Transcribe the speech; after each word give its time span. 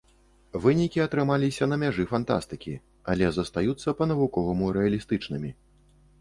Вынікі 0.61 1.01
атрымаліся 1.03 1.67
на 1.73 1.77
мяжы 1.83 2.05
фантастыкі, 2.13 2.73
але 3.13 3.29
застаюцца 3.37 3.95
па-навуковаму 4.01 4.73
рэалістычнымі. 4.79 5.55